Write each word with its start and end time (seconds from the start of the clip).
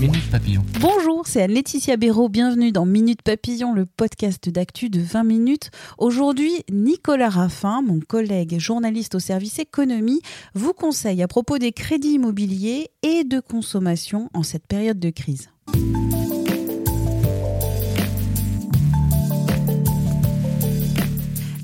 Minute 0.00 0.30
Papillon. 0.30 0.62
Bonjour, 0.80 1.26
c'est 1.26 1.42
Anne-Laetitia 1.42 1.96
Béraud. 1.96 2.28
Bienvenue 2.28 2.70
dans 2.70 2.86
Minute 2.86 3.22
Papillon, 3.22 3.72
le 3.72 3.84
podcast 3.84 4.48
d'actu 4.48 4.90
de 4.90 5.00
20 5.00 5.24
minutes. 5.24 5.70
Aujourd'hui, 5.98 6.52
Nicolas 6.70 7.30
Raffin, 7.30 7.82
mon 7.82 7.98
collègue 7.98 8.60
journaliste 8.60 9.16
au 9.16 9.18
service 9.18 9.58
économie, 9.58 10.20
vous 10.54 10.72
conseille 10.72 11.20
à 11.20 11.26
propos 11.26 11.58
des 11.58 11.72
crédits 11.72 12.12
immobiliers 12.12 12.90
et 13.02 13.24
de 13.24 13.40
consommation 13.40 14.30
en 14.34 14.44
cette 14.44 14.68
période 14.68 15.00
de 15.00 15.10
crise. 15.10 15.48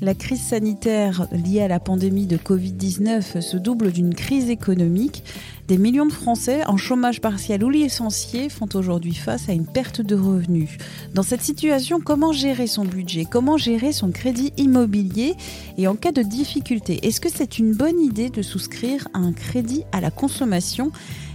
La 0.05 0.13
crise 0.13 0.43
sanitaire 0.43 1.27
liée 1.31 1.61
à 1.61 1.67
la 1.67 1.79
pandémie 1.79 2.27
de 2.27 2.37
Covid-19 2.37 3.41
se 3.41 3.57
double 3.57 3.91
d'une 3.91 4.13
crise 4.13 4.51
économique. 4.51 5.23
Des 5.67 5.79
millions 5.79 6.05
de 6.05 6.13
Français 6.13 6.63
en 6.67 6.77
chômage 6.77 7.21
partiel 7.21 7.63
ou 7.63 7.71
licenciés 7.71 8.49
font 8.49 8.69
aujourd'hui 8.75 9.15
face 9.15 9.49
à 9.49 9.53
une 9.53 9.65
perte 9.65 9.99
de 9.99 10.15
revenus. 10.15 10.77
Dans 11.15 11.23
cette 11.23 11.41
situation, 11.41 11.99
comment 11.99 12.31
gérer 12.31 12.67
son 12.67 12.85
budget? 12.85 13.25
Comment 13.25 13.57
gérer 13.57 13.91
son 13.91 14.11
crédit 14.11 14.53
immobilier? 14.57 15.33
Et 15.79 15.87
en 15.87 15.95
cas 15.95 16.11
de 16.11 16.21
difficulté, 16.21 16.99
est-ce 17.07 17.19
que 17.19 17.29
c'est 17.33 17.57
une 17.57 17.73
bonne 17.73 17.99
idée 17.99 18.29
de 18.29 18.43
souscrire 18.43 19.07
à 19.15 19.17
un 19.17 19.33
crédit 19.33 19.85
à 19.91 20.01
la 20.01 20.11
consommation? 20.11 20.91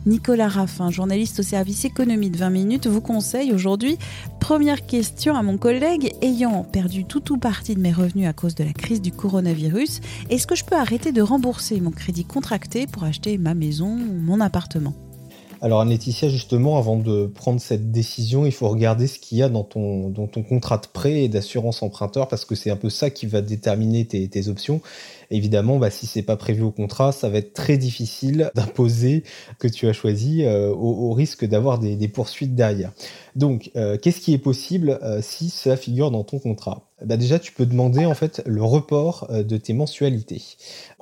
Nicolas 0.06 0.48
Raffin, 0.48 0.90
journaliste 0.90 1.40
au 1.40 1.42
service 1.42 1.84
économie 1.84 2.30
de 2.30 2.38
20 2.38 2.50
minutes, 2.50 2.86
vous 2.86 3.02
conseille 3.02 3.52
aujourd'hui. 3.52 3.98
Première 4.38 4.86
question 4.86 5.34
à 5.34 5.42
mon 5.42 5.58
collègue, 5.58 6.14
ayant 6.22 6.64
perdu 6.64 7.04
tout 7.04 7.32
ou 7.32 7.36
partie 7.36 7.74
de 7.74 7.80
mes 7.80 7.92
revenus 7.92 8.26
à 8.26 8.32
cause 8.32 8.54
de 8.54 8.64
la 8.64 8.72
crise 8.72 9.02
du 9.02 9.12
coronavirus, 9.12 10.00
est-ce 10.30 10.46
que 10.46 10.54
je 10.54 10.64
peux 10.64 10.76
arrêter 10.76 11.12
de 11.12 11.20
rembourser 11.20 11.80
mon 11.80 11.90
crédit 11.90 12.24
contracté 12.24 12.86
pour 12.86 13.04
acheter 13.04 13.36
ma 13.36 13.54
maison 13.54 13.98
mon 14.20 14.40
appartement 14.40 14.94
alors 15.62 15.84
Laetitia, 15.84 16.30
justement, 16.30 16.78
avant 16.78 16.96
de 16.96 17.26
prendre 17.26 17.60
cette 17.60 17.90
décision, 17.90 18.46
il 18.46 18.52
faut 18.52 18.68
regarder 18.68 19.06
ce 19.06 19.18
qu'il 19.18 19.36
y 19.36 19.42
a 19.42 19.50
dans 19.50 19.62
ton, 19.62 20.10
contrat 20.48 20.78
de 20.78 20.86
prêt 20.86 21.22
et 21.22 21.28
d'assurance 21.28 21.82
emprunteur, 21.82 22.28
parce 22.28 22.46
que 22.46 22.54
c'est 22.54 22.70
un 22.70 22.76
peu 22.76 22.88
ça 22.88 23.10
qui 23.10 23.26
va 23.26 23.42
déterminer 23.42 24.06
tes, 24.06 24.48
options. 24.48 24.80
Évidemment, 25.30 25.78
bah, 25.78 25.90
si 25.90 26.06
c'est 26.06 26.22
pas 26.22 26.36
prévu 26.36 26.62
au 26.62 26.70
contrat, 26.70 27.12
ça 27.12 27.28
va 27.28 27.38
être 27.38 27.52
très 27.52 27.76
difficile 27.76 28.50
d'imposer 28.54 29.22
que 29.58 29.68
tu 29.68 29.86
as 29.86 29.92
choisi 29.92 30.44
euh, 30.44 30.70
au, 30.70 31.12
risque 31.12 31.44
d'avoir 31.44 31.78
des, 31.78 32.08
poursuites 32.08 32.54
derrière. 32.54 32.92
Donc, 33.36 33.70
euh, 33.76 33.98
qu'est-ce 33.98 34.22
qui 34.22 34.32
est 34.32 34.38
possible 34.38 34.98
euh, 35.02 35.20
si 35.20 35.50
cela 35.50 35.76
figure 35.76 36.10
dans 36.10 36.24
ton 36.24 36.38
contrat? 36.38 36.89
Bah 37.04 37.16
Déjà, 37.16 37.38
tu 37.38 37.52
peux 37.52 37.66
demander 37.66 38.04
en 38.04 38.14
fait 38.14 38.42
le 38.46 38.62
report 38.62 39.30
de 39.30 39.56
tes 39.56 39.72
mensualités. 39.72 40.42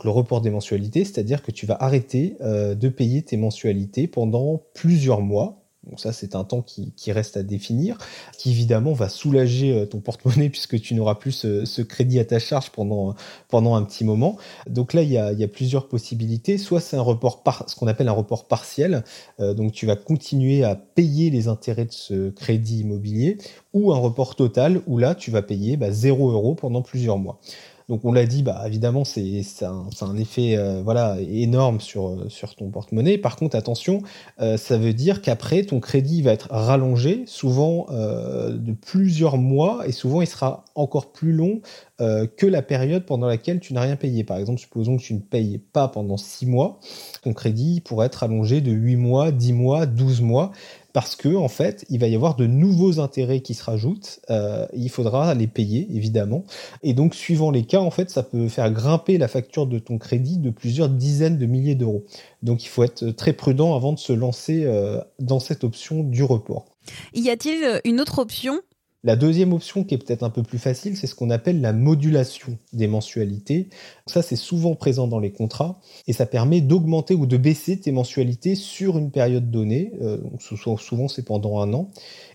Le 0.04 0.10
report 0.10 0.40
des 0.40 0.50
mensualités, 0.50 1.04
c'est-à-dire 1.04 1.42
que 1.42 1.50
tu 1.50 1.66
vas 1.66 1.76
arrêter 1.80 2.36
de 2.40 2.88
payer 2.88 3.22
tes 3.22 3.36
mensualités 3.36 4.06
pendant 4.06 4.62
plusieurs 4.74 5.20
mois 5.20 5.67
donc 5.88 6.00
ça, 6.00 6.12
c'est 6.12 6.34
un 6.34 6.44
temps 6.44 6.62
qui, 6.62 6.92
reste 7.12 7.38
à 7.38 7.42
définir, 7.42 7.96
qui 8.36 8.50
évidemment 8.50 8.92
va 8.92 9.08
soulager 9.08 9.72
euh, 9.72 9.86
ton 9.86 10.00
porte-monnaie 10.00 10.48
puisque 10.50 10.78
tu 10.80 10.94
n'auras 10.94 11.14
plus 11.14 11.32
ce, 11.32 11.82
crédit 11.82 12.18
à 12.18 12.24
ta 12.24 12.38
charge 12.38 12.70
pendant, 12.70 13.14
un 13.52 13.82
petit 13.82 14.04
moment. 14.04 14.36
Donc 14.68 14.92
là, 14.92 15.02
il 15.02 15.10
y 15.10 15.18
a, 15.18 15.48
plusieurs 15.48 15.88
possibilités. 15.88 16.58
Soit 16.58 16.80
c'est 16.80 16.96
un 16.96 17.02
report 17.02 17.42
par, 17.42 17.64
ce 17.68 17.74
qu'on 17.74 17.86
appelle 17.86 18.08
un 18.08 18.12
report 18.12 18.46
partiel, 18.46 19.04
euh, 19.40 19.54
donc 19.54 19.72
tu 19.72 19.86
vas 19.86 19.96
continuer 19.96 20.62
à 20.64 20.76
payer 20.76 21.30
les 21.30 21.48
intérêts 21.48 21.86
de 21.86 21.92
ce 21.92 22.30
crédit 22.30 22.80
immobilier, 22.80 23.38
ou 23.72 23.92
un 23.92 23.98
report 23.98 24.36
total 24.36 24.82
où 24.86 24.98
là, 24.98 25.14
tu 25.14 25.30
vas 25.30 25.42
payer 25.42 25.76
bah, 25.76 25.90
0 25.90 26.30
euros 26.30 26.54
pendant 26.54 26.82
plusieurs 26.82 27.18
mois. 27.18 27.40
Donc 27.88 28.04
on 28.04 28.12
l'a 28.12 28.26
dit, 28.26 28.42
bah 28.42 28.62
évidemment 28.66 29.04
c'est 29.04 29.42
un, 29.62 29.88
un, 30.02 30.16
effet 30.18 30.56
euh, 30.56 30.82
voilà 30.84 31.16
énorme 31.20 31.80
sur 31.80 32.08
euh, 32.08 32.28
ton 32.56 32.68
porte-monnaie. 32.70 33.16
Par 33.16 33.36
contre 33.36 33.56
attention, 33.56 34.02
euh, 34.40 34.58
ça 34.58 34.76
veut 34.76 34.92
dire 34.92 35.22
qu'après 35.22 35.62
ton 35.62 35.80
crédit 35.80 36.20
va 36.20 36.32
être 36.32 36.48
rallongé, 36.50 37.24
souvent 37.26 37.86
de 37.88 38.72
plusieurs 38.72 39.38
mois 39.38 39.86
et 39.86 39.92
souvent 39.92 40.20
il 40.20 40.26
sera 40.26 40.64
encore 40.74 41.12
plus 41.12 41.32
long 41.32 41.60
que 41.98 42.46
la 42.46 42.62
période 42.62 43.04
pendant 43.04 43.26
laquelle 43.26 43.60
tu 43.60 43.74
n'as 43.74 43.80
rien 43.80 43.96
payé. 43.96 44.22
Par 44.22 44.36
exemple, 44.36 44.60
supposons 44.60 44.96
que 44.96 45.02
tu 45.02 45.14
ne 45.14 45.18
payes 45.18 45.58
pas 45.58 45.88
pendant 45.88 46.16
6 46.16 46.46
mois, 46.46 46.78
ton 47.22 47.32
crédit 47.32 47.80
pourrait 47.80 48.06
être 48.06 48.22
allongé 48.22 48.60
de 48.60 48.70
8 48.70 48.96
mois, 48.96 49.32
10 49.32 49.52
mois, 49.52 49.86
12 49.86 50.20
mois 50.20 50.52
parce 50.98 51.14
que 51.14 51.36
en 51.36 51.46
fait, 51.46 51.84
il 51.90 52.00
va 52.00 52.08
y 52.08 52.16
avoir 52.16 52.34
de 52.34 52.48
nouveaux 52.48 52.98
intérêts 52.98 53.38
qui 53.38 53.54
se 53.54 53.62
rajoutent. 53.62 54.18
Euh, 54.30 54.66
il 54.72 54.90
faudra 54.90 55.32
les 55.32 55.46
payer 55.46 55.86
évidemment, 55.92 56.42
et 56.82 56.92
donc 56.92 57.14
suivant 57.14 57.52
les 57.52 57.62
cas, 57.62 57.78
en 57.78 57.92
fait, 57.92 58.10
ça 58.10 58.24
peut 58.24 58.48
faire 58.48 58.68
grimper 58.72 59.16
la 59.16 59.28
facture 59.28 59.68
de 59.68 59.78
ton 59.78 59.96
crédit 59.96 60.38
de 60.38 60.50
plusieurs 60.50 60.88
dizaines 60.88 61.38
de 61.38 61.46
milliers 61.46 61.76
d'euros. 61.76 62.04
Donc, 62.42 62.64
il 62.64 62.68
faut 62.68 62.82
être 62.82 63.10
très 63.10 63.32
prudent 63.32 63.76
avant 63.76 63.92
de 63.92 63.98
se 64.00 64.12
lancer 64.12 64.64
euh, 64.64 65.00
dans 65.20 65.38
cette 65.38 65.62
option 65.62 66.02
du 66.02 66.24
report. 66.24 66.66
Y 67.14 67.30
a-t-il 67.30 67.80
une 67.84 68.00
autre 68.00 68.18
option 68.18 68.60
la 69.04 69.14
deuxième 69.14 69.52
option 69.52 69.84
qui 69.84 69.94
est 69.94 69.98
peut-être 69.98 70.24
un 70.24 70.30
peu 70.30 70.42
plus 70.42 70.58
facile, 70.58 70.96
c'est 70.96 71.06
ce 71.06 71.14
qu'on 71.14 71.30
appelle 71.30 71.60
la 71.60 71.72
modulation 71.72 72.58
des 72.72 72.88
mensualités. 72.88 73.68
Ça, 74.06 74.22
c'est 74.22 74.36
souvent 74.36 74.74
présent 74.74 75.06
dans 75.06 75.20
les 75.20 75.30
contrats 75.30 75.80
et 76.08 76.12
ça 76.12 76.26
permet 76.26 76.60
d'augmenter 76.60 77.14
ou 77.14 77.26
de 77.26 77.36
baisser 77.36 77.78
tes 77.78 77.92
mensualités 77.92 78.56
sur 78.56 78.98
une 78.98 79.12
période 79.12 79.52
donnée. 79.52 79.92
Euh, 80.02 80.18
souvent, 80.40 81.06
c'est 81.06 81.24
pendant 81.24 81.60
un 81.60 81.72
an. 81.74 81.90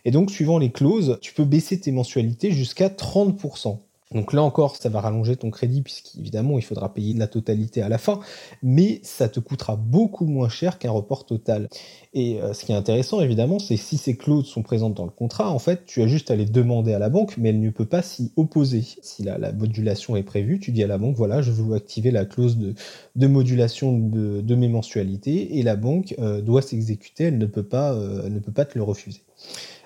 Et 0.06 0.12
donc, 0.12 0.32
suivant 0.32 0.58
les 0.58 0.72
clauses, 0.72 1.18
tu 1.22 1.34
peux 1.34 1.46
baisser 1.46 1.80
tes 1.82 1.92
mensualités 1.92 2.52
jusqu'à 2.52 2.88
30%. 2.88 3.80
Donc 4.14 4.34
là 4.34 4.44
encore, 4.44 4.76
ça 4.76 4.90
va 4.90 5.02
rallonger 5.02 5.36
ton 5.36 5.50
crédit 5.50 5.82
puisqu'évidemment, 5.82 6.58
il 6.58 6.64
faudra 6.64 6.94
payer 6.94 7.14
la 7.14 7.28
totalité 7.28 7.82
à 7.82 7.90
la 7.90 7.98
fin, 7.98 8.20
mais 8.62 9.00
ça 9.04 9.28
te 9.30 9.40
coûtera 9.40 9.76
beaucoup 9.76 10.26
moins 10.26 10.50
cher 10.50 10.78
qu'un 10.78 10.92
report 10.92 11.26
total. 11.26 11.70
Et 12.14 12.40
euh, 12.42 12.54
ce 12.54 12.66
qui 12.66 12.72
est 12.72 12.76
intéressant, 12.76 13.22
évidemment, 13.22 13.58
c'est 13.60 13.78
si 13.78 13.98
ces 13.98 14.16
clauses 14.16 14.46
sont 14.46 14.62
présentes 14.62 14.94
dans 14.94 15.06
le 15.06 15.12
contrat, 15.12 15.50
en 15.50 15.60
fait, 15.60 15.86
tu 15.86 16.02
as 16.02 16.08
juste 16.08 16.30
à 16.30 16.36
les 16.36 16.46
demander 16.46 16.94
à 16.94 17.00
la 17.00 17.10
banque, 17.10 17.36
mais 17.38 17.50
elle 17.50 17.60
ne 17.60 17.70
peut 17.72 17.86
pas 17.86 18.02
s'y 18.02 18.32
opposer. 18.36 18.84
Si 19.02 19.24
la, 19.24 19.52
modulation 19.52 20.16
est 20.16 20.24
prévue, 20.24 20.60
tu 20.60 20.72
dis 20.72 20.84
à 20.84 20.88
la 20.88 20.98
banque, 20.98 21.16
voilà, 21.16 21.42
je 21.42 21.52
veux 21.52 21.76
activer 21.76 22.12
la 22.12 22.26
clause 22.26 22.58
de, 22.58 23.28
modulation 23.28 23.98
de, 23.98 24.56
mes 24.56 24.68
mensualités, 24.68 25.58
et 25.58 25.64
la 25.64 25.76
banque 25.76 26.16
euh, 26.20 26.42
doit 26.42 26.62
s'exécuter, 26.62 27.26
elle 27.26 27.38
ne 27.38 27.46
peut 27.46 27.64
pas, 27.64 27.94
euh, 27.94 28.24
elle 28.26 28.34
ne 28.34 28.40
peut 28.40 28.52
pas 28.52 28.66
te 28.66 28.78
le 28.78 28.84
refuser. 28.84 29.22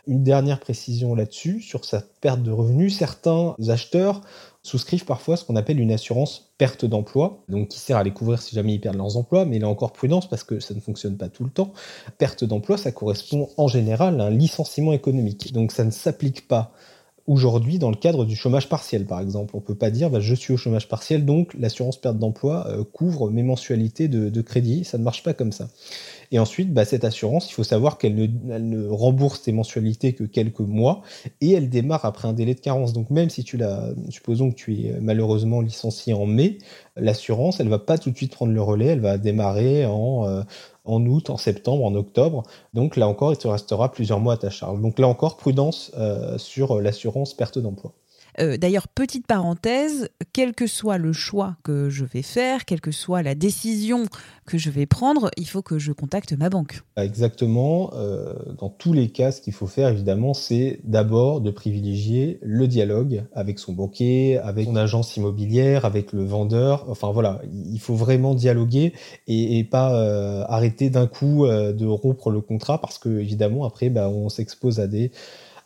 Une 0.07 0.23
dernière 0.23 0.59
précision 0.59 1.15
là-dessus, 1.15 1.61
sur 1.61 1.85
sa 1.85 2.01
perte 2.21 2.41
de 2.41 2.51
revenus, 2.51 2.97
certains 2.97 3.55
acheteurs 3.67 4.21
souscrivent 4.63 5.05
parfois 5.05 5.37
ce 5.37 5.45
qu'on 5.45 5.55
appelle 5.55 5.79
une 5.79 5.91
assurance 5.91 6.51
perte 6.57 6.85
d'emploi, 6.85 7.43
donc 7.49 7.69
qui 7.69 7.79
sert 7.79 7.97
à 7.97 8.03
les 8.03 8.11
couvrir 8.11 8.41
si 8.41 8.55
jamais 8.55 8.73
ils 8.73 8.81
perdent 8.81 8.97
leurs 8.97 9.17
emplois, 9.17 9.45
mais 9.45 9.59
là 9.59 9.67
encore 9.67 9.93
prudence 9.93 10.29
parce 10.29 10.43
que 10.43 10.59
ça 10.59 10.73
ne 10.73 10.79
fonctionne 10.79 11.17
pas 11.17 11.29
tout 11.29 11.43
le 11.43 11.49
temps. 11.49 11.71
Perte 12.17 12.43
d'emploi, 12.43 12.77
ça 12.77 12.91
correspond 12.91 13.49
en 13.57 13.67
général 13.67 14.19
à 14.19 14.25
un 14.25 14.29
licenciement 14.29 14.93
économique, 14.93 15.53
donc 15.53 15.71
ça 15.71 15.83
ne 15.83 15.91
s'applique 15.91 16.47
pas 16.47 16.71
aujourd'hui 17.27 17.77
dans 17.77 17.89
le 17.89 17.97
cadre 17.97 18.25
du 18.25 18.35
chômage 18.35 18.69
partiel, 18.69 19.05
par 19.05 19.19
exemple. 19.19 19.55
On 19.55 19.59
peut 19.59 19.75
pas 19.75 19.91
dire 19.91 20.09
bah, 20.09 20.21
je 20.21 20.33
suis 20.33 20.53
au 20.53 20.57
chômage 20.57 20.87
partiel, 20.87 21.25
donc 21.25 21.53
l'assurance 21.59 21.97
perte 21.97 22.17
d'emploi 22.17 22.65
euh, 22.67 22.83
couvre 22.83 23.29
mes 23.29 23.43
mensualités 23.43 24.07
de, 24.07 24.41
crédit. 24.41 24.85
Ça 24.85 24.97
ne 24.97 25.03
marche 25.03 25.23
pas 25.23 25.33
comme 25.33 25.51
ça. 25.51 25.67
Et 26.31 26.39
ensuite, 26.39 26.73
bah, 26.73 26.85
cette 26.85 27.05
assurance, 27.05 27.49
il 27.49 27.53
faut 27.53 27.63
savoir 27.63 27.97
qu'elle 27.97 28.15
ne, 28.15 28.87
rembourse 28.87 29.41
tes 29.43 29.51
mensualités 29.51 30.13
que 30.13 30.23
quelques 30.23 30.59
mois 30.59 31.01
et 31.41 31.51
elle 31.53 31.69
démarre 31.69 32.05
après 32.05 32.27
un 32.27 32.33
délai 32.33 32.53
de 32.53 32.59
carence. 32.59 32.93
Donc 32.93 33.09
même 33.09 33.29
si 33.29 33.43
tu 33.43 33.57
l'as, 33.57 33.89
supposons 34.09 34.51
que 34.51 34.55
tu 34.55 34.73
es 34.85 34.99
malheureusement 35.01 35.61
licencié 35.61 36.13
en 36.13 36.25
mai, 36.25 36.57
l'assurance, 36.95 37.59
elle 37.59 37.69
va 37.69 37.79
pas 37.79 37.97
tout 37.97 38.11
de 38.11 38.17
suite 38.17 38.33
prendre 38.33 38.51
le 38.53 38.61
relais, 38.61 38.87
elle 38.87 38.99
va 38.99 39.17
démarrer 39.17 39.85
en, 39.85 40.27
euh, 40.27 40.41
en 40.85 41.05
août, 41.05 41.29
en 41.29 41.37
septembre, 41.37 41.85
en 41.85 41.95
octobre. 41.95 42.43
Donc 42.73 42.95
là 42.95 43.07
encore, 43.07 43.31
il 43.31 43.37
te 43.37 43.47
restera 43.47 43.91
plusieurs 43.91 44.19
mois 44.19 44.33
à 44.33 44.37
ta 44.37 44.49
charge. 44.49 44.81
Donc 44.81 44.99
là 44.99 45.07
encore, 45.07 45.37
prudence 45.37 45.91
euh, 45.97 46.37
sur 46.37 46.81
l'assurance 46.81 47.33
perte 47.33 47.59
d'emploi. 47.59 47.93
Euh, 48.39 48.57
d'ailleurs, 48.57 48.87
petite 48.87 49.25
parenthèse, 49.25 50.09
quel 50.33 50.53
que 50.53 50.67
soit 50.67 50.97
le 50.97 51.13
choix 51.13 51.55
que 51.63 51.89
je 51.89 52.05
vais 52.05 52.21
faire, 52.21 52.65
quelle 52.65 52.81
que 52.81 52.91
soit 52.91 53.23
la 53.23 53.35
décision 53.35 54.05
que 54.45 54.57
je 54.57 54.69
vais 54.69 54.85
prendre, 54.85 55.29
il 55.37 55.47
faut 55.47 55.61
que 55.61 55.79
je 55.79 55.91
contacte 55.91 56.33
ma 56.33 56.49
banque. 56.49 56.81
Exactement. 56.97 57.91
Euh, 57.95 58.33
dans 58.57 58.69
tous 58.69 58.93
les 58.93 59.09
cas, 59.09 59.31
ce 59.31 59.41
qu'il 59.41 59.53
faut 59.53 59.67
faire, 59.67 59.89
évidemment, 59.89 60.33
c'est 60.33 60.79
d'abord 60.83 61.41
de 61.41 61.51
privilégier 61.51 62.39
le 62.41 62.67
dialogue 62.67 63.23
avec 63.33 63.59
son 63.59 63.73
banquier, 63.73 64.37
avec 64.37 64.67
son 64.67 64.75
agence 64.75 65.17
immobilière, 65.17 65.85
avec 65.85 66.13
le 66.13 66.23
vendeur. 66.23 66.85
Enfin 66.89 67.11
voilà, 67.11 67.41
il 67.51 67.79
faut 67.79 67.95
vraiment 67.95 68.35
dialoguer 68.35 68.93
et, 69.27 69.63
pas 69.63 69.93
euh, 69.95 70.45
arrêter 70.47 70.89
d'un 70.89 71.07
coup 71.07 71.45
de 71.47 71.85
rompre 71.85 72.29
le 72.29 72.41
contrat 72.41 72.79
parce 72.79 72.99
que 72.99 73.09
évidemment 73.09 73.65
après, 73.65 73.89
bah, 73.89 74.07
on 74.09 74.29
s'expose 74.29 74.79
à 74.79 74.87
des 74.87 75.11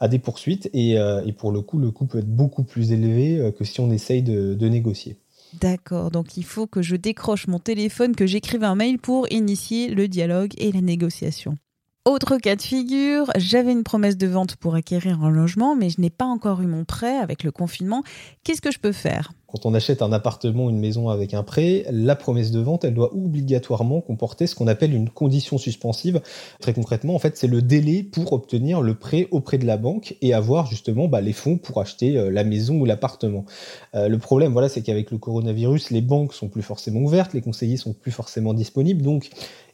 à 0.01 0.09
des 0.09 0.19
poursuites 0.19 0.69
et, 0.73 0.95
et, 0.95 1.31
pour 1.31 1.51
le 1.51 1.61
coup, 1.61 1.77
le 1.77 1.91
coût 1.91 2.05
peut 2.05 2.19
être 2.19 2.35
beaucoup 2.35 2.63
plus 2.63 2.91
élevé 2.91 3.53
que 3.57 3.63
si 3.63 3.79
on 3.79 3.91
essaye 3.91 4.23
de 4.23 4.67
négocier. 4.67 5.15
D'accord, 5.59 6.11
donc 6.11 6.37
il 6.37 6.45
faut 6.45 6.65
que 6.65 6.81
je 6.81 6.95
décroche 6.95 7.47
mon 7.47 7.59
téléphone, 7.59 8.15
que 8.15 8.25
j'écrive 8.25 8.63
un 8.63 8.75
mail 8.75 8.99
pour 8.99 9.31
initier 9.31 9.89
le 9.89 10.07
dialogue 10.07 10.53
et 10.57 10.71
la 10.71 10.81
négociation. 10.81 11.55
Autre 12.03 12.37
cas 12.37 12.55
de 12.55 12.61
figure, 12.63 13.31
j'avais 13.37 13.71
une 13.71 13.83
promesse 13.83 14.17
de 14.17 14.25
vente 14.25 14.55
pour 14.55 14.73
acquérir 14.73 15.23
un 15.23 15.29
logement, 15.29 15.75
mais 15.75 15.91
je 15.91 16.01
n'ai 16.01 16.09
pas 16.09 16.25
encore 16.25 16.59
eu 16.61 16.65
mon 16.65 16.83
prêt 16.83 17.17
avec 17.17 17.43
le 17.43 17.51
confinement. 17.51 18.01
Qu'est-ce 18.43 18.59
que 18.59 18.71
je 18.71 18.79
peux 18.79 18.91
faire? 18.91 19.33
Quand 19.45 19.67
on 19.67 19.75
achète 19.75 20.01
un 20.01 20.11
appartement 20.11 20.65
ou 20.65 20.69
une 20.71 20.79
maison 20.79 21.09
avec 21.09 21.35
un 21.35 21.43
prêt, 21.43 21.85
la 21.91 22.15
promesse 22.15 22.49
de 22.49 22.59
vente, 22.59 22.85
elle 22.85 22.95
doit 22.95 23.13
obligatoirement 23.13 24.01
comporter 24.01 24.47
ce 24.47 24.55
qu'on 24.55 24.65
appelle 24.65 24.95
une 24.95 25.09
condition 25.09 25.59
suspensive. 25.59 26.21
Très 26.59 26.73
concrètement, 26.73 27.13
en 27.13 27.19
fait, 27.19 27.37
c'est 27.37 27.47
le 27.47 27.61
délai 27.61 28.01
pour 28.01 28.33
obtenir 28.33 28.81
le 28.81 28.95
prêt 28.95 29.27
auprès 29.29 29.59
de 29.59 29.67
la 29.67 29.77
banque 29.77 30.15
et 30.21 30.33
avoir 30.33 30.65
justement 30.65 31.07
bah, 31.07 31.21
les 31.21 31.33
fonds 31.33 31.59
pour 31.59 31.81
acheter 31.81 32.17
euh, 32.17 32.31
la 32.31 32.43
maison 32.43 32.79
ou 32.79 32.85
l'appartement. 32.85 33.45
Euh, 33.93 34.07
le 34.07 34.17
problème, 34.17 34.53
voilà, 34.53 34.69
c'est 34.69 34.81
qu'avec 34.81 35.11
le 35.11 35.19
coronavirus, 35.19 35.91
les 35.91 36.01
banques 36.01 36.33
sont 36.33 36.47
plus 36.47 36.63
forcément 36.63 37.01
ouvertes, 37.01 37.33
les 37.33 37.41
conseillers 37.41 37.77
sont 37.77 37.93
plus 37.93 38.11
forcément 38.11 38.55
disponibles, 38.55 39.03
donc 39.03 39.29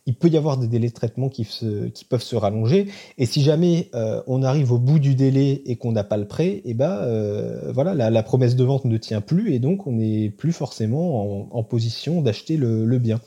il 0.07 0.15
peut 0.15 0.29
y 0.29 0.37
avoir 0.37 0.57
des 0.57 0.67
délais 0.67 0.87
de 0.87 0.93
traitement 0.93 1.27
qui, 1.27 1.45
qui 1.93 2.05
peuvent 2.05 2.23
se 2.23 2.35
rallonger. 2.37 2.87
Et 3.17 3.25
si 3.25 3.41
jamais 3.43 3.89
euh, 3.93 4.21
on 4.25 4.41
arrive 4.41 4.71
au 4.71 4.79
bout 4.79 4.99
du 4.99 5.15
délai 5.15 5.61
et 5.65 5.75
qu'on 5.75 5.91
n'a 5.91 6.05
pas 6.05 6.15
le 6.15 6.25
prêt, 6.25 6.47
et 6.47 6.61
eh 6.67 6.73
ben 6.73 6.91
euh, 6.91 7.71
voilà, 7.73 7.93
la, 8.09 8.23
promesse 8.23 8.55
de 8.55 8.63
vente 8.63 8.85
ne 8.85 8.97
tient 8.97 9.19
plus 9.19 9.53
et 9.53 9.59
donc 9.59 9.85
on 9.85 9.91
n'est 9.91 10.29
plus 10.29 10.53
forcément 10.53 11.53
en, 11.55 11.63
position 11.63 12.21
d'acheter 12.21 12.55
le, 12.55 12.97
bien. 12.97 13.19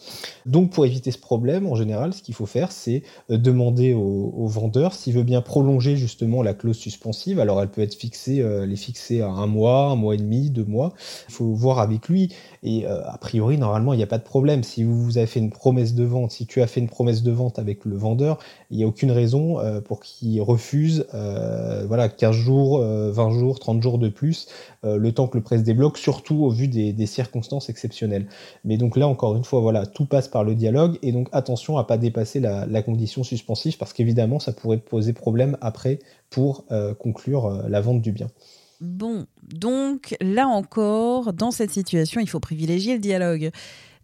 Donc 0.46 0.70
pour 0.70 0.86
éviter 0.86 1.10
ce 1.10 1.18
problème, 1.18 1.66
en 1.66 1.74
général, 1.74 2.14
ce 2.14 2.22
qu'il 2.22 2.34
faut 2.34 2.46
faire, 2.46 2.72
c'est 2.72 3.02
euh, 3.30 3.36
demander 3.36 3.92
au, 3.92 4.46
vendeur 4.46 4.94
s'il 4.94 5.12
veut 5.12 5.22
bien 5.22 5.42
prolonger 5.42 5.96
justement 5.96 6.42
la 6.42 6.54
clause 6.54 6.78
suspensive. 6.78 7.38
Alors 7.40 7.60
elle 7.60 7.68
peut 7.68 7.82
être 7.82 7.94
fixée, 7.94 8.38
elle 8.38 8.72
est 8.72 8.76
fixée 8.76 9.20
à 9.20 9.28
un 9.28 9.46
mois, 9.46 9.90
un 9.90 9.96
mois 9.96 10.14
et 10.14 10.18
demi, 10.18 10.48
deux 10.48 10.64
mois. 10.64 10.94
Il 11.28 11.34
faut 11.34 11.52
voir 11.52 11.78
avec 11.78 12.08
lui. 12.08 12.32
Et 12.62 12.86
a 12.86 13.16
priori, 13.20 13.58
normalement, 13.58 13.92
il 13.92 13.98
n'y 13.98 14.02
a 14.02 14.08
pas 14.08 14.18
de 14.18 14.24
problème. 14.24 14.64
Si 14.64 14.82
vous, 14.82 15.00
vous 15.00 15.18
avez 15.18 15.26
fait 15.26 15.40
une 15.40 15.50
promesse 15.50 15.94
de 15.94 16.04
vente, 16.04 16.32
si 16.32 16.46
tu 16.46 16.62
as 16.62 16.66
fait 16.70 16.80
une 16.80 16.88
promesse 16.88 17.22
de 17.22 17.30
vente 17.30 17.58
avec 17.58 17.84
le 17.84 17.96
vendeur, 17.96 18.38
il 18.70 18.78
n'y 18.78 18.84
a 18.84 18.86
aucune 18.86 19.10
raison 19.10 19.58
euh, 19.58 19.80
pour 19.80 20.00
qu'il 20.00 20.40
refuse 20.40 21.06
euh, 21.14 21.84
voilà, 21.86 22.08
15 22.08 22.34
jours, 22.34 22.78
20 22.78 22.84
euh, 22.84 23.30
jours, 23.30 23.58
30 23.60 23.82
jours 23.82 23.98
de 23.98 24.08
plus, 24.08 24.48
le 24.82 25.12
temps 25.12 25.28
que 25.28 25.36
le 25.36 25.42
prêt 25.42 25.58
se 25.58 25.62
débloque, 25.62 25.98
surtout 25.98 26.44
au 26.44 26.50
vu 26.50 26.68
des, 26.68 27.06
circonstances 27.06 27.68
exceptionnelles. 27.68 28.26
Mais 28.64 28.76
donc 28.76 28.96
là, 28.96 29.06
encore 29.06 29.36
une 29.36 29.44
fois, 29.44 29.60
voilà, 29.60 29.84
tout 29.84 30.06
passe 30.06 30.28
par 30.28 30.44
le 30.44 30.54
dialogue, 30.54 30.98
et 31.02 31.12
donc 31.12 31.28
attention 31.32 31.76
à 31.76 31.84
pas 31.84 31.98
dépasser 31.98 32.40
la, 32.40 32.66
la 32.66 32.82
condition 32.82 33.22
suspensive, 33.22 33.76
parce 33.76 33.92
qu'évidemment, 33.92 34.38
ça 34.38 34.52
pourrait 34.52 34.78
poser 34.78 35.12
problème 35.12 35.58
après 35.60 35.98
pour 36.30 36.64
conclure 36.98 37.64
la 37.68 37.80
vente 37.80 38.00
du 38.00 38.12
bien. 38.12 38.28
Bon, 38.80 39.26
donc 39.42 40.16
là 40.22 40.46
encore, 40.48 41.34
dans 41.34 41.50
cette 41.50 41.70
situation, 41.70 42.20
il 42.20 42.28
faut 42.28 42.40
privilégier 42.40 42.94
le 42.94 43.00
dialogue. 43.00 43.50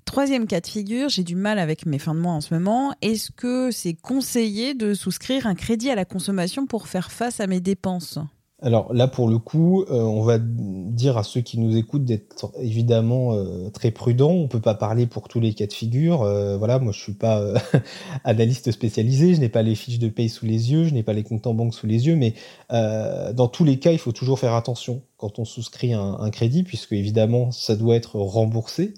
Troisième 0.07 0.47
cas 0.47 0.61
de 0.61 0.67
figure, 0.67 1.09
j'ai 1.09 1.25
du 1.25 1.35
mal 1.35 1.59
avec 1.59 1.85
mes 1.85 1.99
fins 1.99 2.15
de 2.15 2.21
mois 2.21 2.33
en 2.33 2.41
ce 2.41 2.55
moment. 2.55 2.95
Est-ce 3.03 3.33
que 3.33 3.71
c'est 3.71 3.93
conseillé 3.93 4.73
de 4.73 4.95
souscrire 4.95 5.47
un 5.47 5.55
crédit 5.55 5.91
à 5.91 5.95
la 5.95 6.05
consommation 6.05 6.67
pour 6.67 6.89
faire 6.89 7.11
face 7.11 7.41
à 7.41 7.47
mes 7.47 7.61
dépenses? 7.61 8.19
Alors 8.63 8.95
là, 8.95 9.07
pour 9.07 9.29
le 9.29 9.39
coup, 9.39 9.83
euh, 9.83 10.01
on 10.01 10.23
va 10.23 10.39
dire 10.41 11.19
à 11.19 11.25
ceux 11.25 11.43
qui 11.43 11.59
nous 11.59 11.77
écoutent 11.77 12.07
d'être 12.07 12.53
évidemment 12.59 13.35
euh, 13.35 13.69
très 13.69 13.91
prudents. 13.91 14.31
On 14.31 14.49
peut 14.49 14.63
pas 14.63 14.75
parler 14.75 15.07
pour 15.07 15.29
tous 15.29 15.41
les 15.41 15.53
cas 15.53 15.67
de 15.67 15.75
figure. 15.75 16.23
Euh, 16.23 16.57
voilà, 16.57 16.79
moi 16.79 16.93
je 16.93 16.99
suis 16.99 17.13
pas 17.13 17.43
analyste 18.25 18.73
spécialisé, 18.73 19.35
je 19.35 19.41
n'ai 19.41 19.51
pas 19.51 19.61
les 19.61 19.75
fiches 19.75 19.99
de 19.99 20.09
paye 20.09 20.31
sous 20.31 20.47
les 20.47 20.73
yeux, 20.73 20.85
je 20.85 20.95
n'ai 20.95 21.03
pas 21.03 21.13
les 21.13 21.23
comptes 21.23 21.47
en 21.47 21.53
banque 21.53 21.75
sous 21.75 21.87
les 21.87 22.07
yeux, 22.07 22.17
mais 22.17 22.35
dans 22.71 23.49
tous 23.49 23.65
les 23.65 23.79
cas, 23.79 23.93
il 23.93 23.99
faut 23.99 24.13
toujours 24.13 24.39
faire 24.39 24.55
attention 24.55 25.03
quand 25.19 25.39
on 25.39 25.45
souscrit 25.45 25.93
un, 25.93 26.17
un 26.19 26.31
crédit, 26.31 26.63
puisque 26.63 26.93
évidemment 26.93 27.51
ça 27.51 27.77
doit 27.77 27.95
être 27.95 28.17
remboursé. 28.17 28.95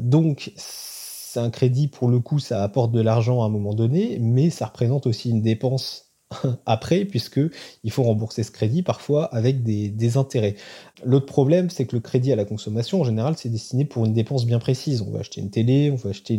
donc 0.00 0.52
c'est 0.56 1.40
un 1.40 1.50
crédit 1.50 1.86
pour 1.86 2.08
le 2.08 2.18
coup, 2.18 2.40
ça 2.40 2.62
apporte 2.62 2.90
de 2.92 3.00
l'argent 3.00 3.42
à 3.42 3.46
un 3.46 3.50
moment 3.50 3.74
donné, 3.74 4.18
mais 4.20 4.50
ça 4.50 4.66
représente 4.66 5.06
aussi 5.06 5.30
une 5.30 5.42
dépense 5.42 6.11
après, 6.66 7.04
puisque 7.04 7.40
il 7.84 7.90
faut 7.90 8.02
rembourser 8.02 8.42
ce 8.42 8.50
crédit 8.50 8.82
parfois 8.82 9.24
avec 9.34 9.62
des, 9.62 10.16
intérêts. 10.16 10.56
L'autre 11.04 11.26
problème, 11.26 11.70
c'est 11.70 11.86
que 11.86 11.96
le 11.96 12.00
crédit 12.00 12.32
à 12.32 12.36
la 12.36 12.44
consommation, 12.44 13.00
en 13.00 13.04
général, 13.04 13.34
c'est 13.36 13.48
destiné 13.48 13.84
pour 13.84 14.04
une 14.04 14.12
dépense 14.12 14.44
bien 14.44 14.58
précise. 14.58 15.02
On 15.02 15.10
va 15.10 15.20
acheter 15.20 15.40
une 15.40 15.50
télé, 15.50 15.90
on 15.90 15.96
va 15.96 16.10
acheter 16.10 16.34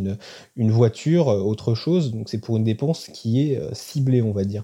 une, 0.55 0.71
voiture, 0.71 1.29
euh, 1.29 1.39
autre 1.39 1.75
chose. 1.75 2.11
Donc 2.11 2.29
c'est 2.29 2.37
pour 2.37 2.57
une 2.57 2.63
dépense 2.63 3.07
qui 3.13 3.51
est 3.51 3.57
euh, 3.57 3.69
ciblée, 3.73 4.21
on 4.21 4.31
va 4.31 4.43
dire. 4.43 4.63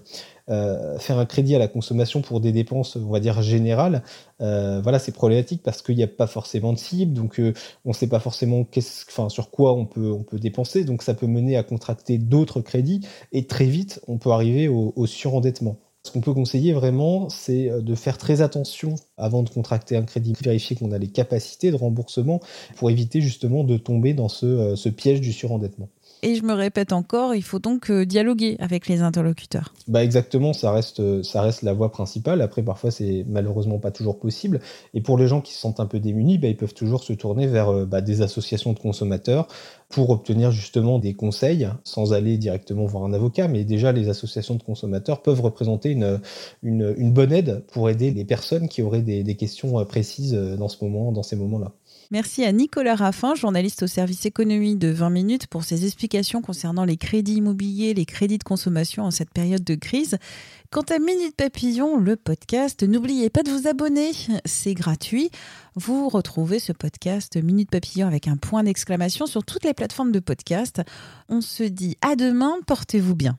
Euh, 0.50 0.98
faire 0.98 1.18
un 1.18 1.26
crédit 1.26 1.54
à 1.54 1.60
la 1.60 1.68
consommation 1.68 2.22
pour 2.22 2.40
des 2.40 2.50
dépenses, 2.50 2.96
on 2.96 3.10
va 3.10 3.20
dire 3.20 3.40
générales, 3.40 4.02
euh, 4.40 4.80
voilà, 4.82 4.98
c'est 4.98 5.12
problématique 5.12 5.62
parce 5.62 5.80
qu'il 5.80 5.94
n'y 5.94 6.02
a 6.02 6.08
pas 6.08 6.26
forcément 6.26 6.72
de 6.72 6.78
cible, 6.78 7.12
donc 7.12 7.38
euh, 7.38 7.54
on 7.84 7.90
ne 7.90 7.94
sait 7.94 8.08
pas 8.08 8.18
forcément 8.18 8.66
sur 9.28 9.50
quoi 9.50 9.74
on 9.74 9.86
peut, 9.86 10.18
dépenser, 10.32 10.82
donc 10.82 11.04
ça 11.04 11.14
peut 11.14 11.28
mener 11.28 11.56
à 11.56 11.62
contracter 11.62 12.18
d'autres 12.18 12.60
crédits 12.62 13.06
et 13.30 13.46
très 13.46 13.66
vite 13.66 14.00
on 14.08 14.18
peut 14.18 14.30
arriver 14.30 14.66
au, 14.66 15.06
surendettement. 15.06 15.76
Ce 16.02 16.10
qu'on 16.10 16.20
peut 16.20 16.34
conseiller 16.34 16.72
vraiment, 16.72 17.28
c'est 17.28 17.70
de 17.70 17.94
faire 17.94 18.18
très 18.18 18.40
attention 18.40 18.96
avant 19.18 19.42
de 19.42 19.50
contracter 19.50 19.96
un 19.96 20.02
crédit, 20.02 20.32
vérifier 20.42 20.74
qu'on 20.74 20.90
a 20.92 20.98
les 20.98 21.10
capacités 21.10 21.70
de 21.70 21.76
remboursement 21.76 22.40
pour 22.76 22.90
éviter 22.90 23.20
justement 23.20 23.62
de 23.62 23.76
tomber 23.76 24.14
dans 24.14 24.28
ce 24.28 24.88
piège 24.88 25.20
du 25.20 25.32
surendettement. 25.32 25.90
Et 26.22 26.34
je 26.34 26.42
me 26.42 26.52
répète 26.52 26.92
encore, 26.92 27.34
il 27.34 27.42
faut 27.42 27.58
donc 27.58 27.90
euh, 27.90 28.04
dialoguer 28.04 28.56
avec 28.58 28.88
les 28.88 29.00
interlocuteurs. 29.00 29.72
Bah 29.88 30.04
exactement, 30.04 30.52
ça 30.52 30.70
reste, 30.70 31.22
ça 31.22 31.40
reste 31.40 31.62
la 31.62 31.72
voie 31.72 31.90
principale. 31.90 32.42
Après, 32.42 32.62
parfois, 32.62 32.90
c'est 32.90 33.24
malheureusement 33.26 33.78
pas 33.78 33.90
toujours 33.90 34.18
possible. 34.18 34.60
Et 34.92 35.00
pour 35.00 35.16
les 35.16 35.26
gens 35.26 35.40
qui 35.40 35.54
se 35.54 35.60
sentent 35.60 35.80
un 35.80 35.86
peu 35.86 35.98
démunis, 35.98 36.36
bah, 36.36 36.48
ils 36.48 36.56
peuvent 36.56 36.74
toujours 36.74 37.04
se 37.04 37.14
tourner 37.14 37.46
vers 37.46 37.70
euh, 37.70 37.86
bah, 37.86 38.02
des 38.02 38.20
associations 38.20 38.74
de 38.74 38.78
consommateurs 38.78 39.48
pour 39.88 40.10
obtenir 40.10 40.50
justement 40.50 40.98
des 40.98 41.14
conseils 41.14 41.68
sans 41.84 42.12
aller 42.12 42.36
directement 42.36 42.84
voir 42.84 43.04
un 43.04 43.14
avocat. 43.14 43.48
Mais 43.48 43.64
déjà, 43.64 43.92
les 43.92 44.08
associations 44.10 44.56
de 44.56 44.62
consommateurs 44.62 45.22
peuvent 45.22 45.40
représenter 45.40 45.90
une, 45.90 46.20
une, 46.62 47.12
bonne 47.12 47.32
aide 47.32 47.64
pour 47.72 47.88
aider 47.88 48.10
les 48.10 48.24
personnes 48.24 48.68
qui 48.68 48.82
auraient 48.82 49.02
des, 49.02 49.22
des 49.22 49.36
questions 49.36 49.80
euh, 49.80 49.84
précises 49.84 50.34
dans 50.34 50.68
ce 50.68 50.84
moment, 50.84 51.12
dans 51.12 51.22
ces 51.22 51.36
moments-là. 51.36 51.72
Merci 52.12 52.44
à 52.44 52.50
Nicolas 52.50 52.96
Raffin, 52.96 53.36
journaliste 53.36 53.84
au 53.84 53.86
service 53.86 54.26
économie 54.26 54.74
de 54.74 54.88
20 54.88 55.10
minutes, 55.10 55.46
pour 55.46 55.62
ses 55.62 55.84
explications 55.84 56.42
concernant 56.42 56.84
les 56.84 56.96
crédits 56.96 57.36
immobiliers, 57.36 57.94
les 57.94 58.04
crédits 58.04 58.38
de 58.38 58.42
consommation 58.42 59.04
en 59.04 59.12
cette 59.12 59.30
période 59.30 59.62
de 59.62 59.76
crise. 59.76 60.18
Quant 60.72 60.82
à 60.82 60.98
Minute 60.98 61.36
Papillon, 61.36 61.98
le 61.98 62.16
podcast, 62.16 62.82
n'oubliez 62.82 63.30
pas 63.30 63.44
de 63.44 63.50
vous 63.50 63.68
abonner, 63.68 64.10
c'est 64.44 64.74
gratuit. 64.74 65.30
Vous 65.76 66.08
retrouvez 66.08 66.58
ce 66.58 66.72
podcast 66.72 67.36
Minute 67.36 67.70
Papillon 67.70 68.08
avec 68.08 68.26
un 68.26 68.36
point 68.36 68.64
d'exclamation 68.64 69.26
sur 69.26 69.44
toutes 69.44 69.64
les 69.64 69.74
plateformes 69.74 70.10
de 70.10 70.20
podcast. 70.20 70.82
On 71.28 71.40
se 71.40 71.62
dit 71.62 71.96
à 72.02 72.16
demain, 72.16 72.56
portez-vous 72.66 73.14
bien. 73.14 73.38